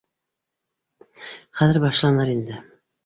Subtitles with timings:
[1.61, 2.61] Хәҙер башланыр инде